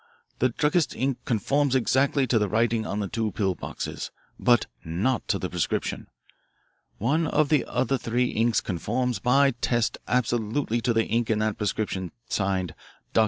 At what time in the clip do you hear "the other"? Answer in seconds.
7.49-7.99